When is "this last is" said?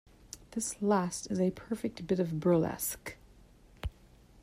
0.53-1.39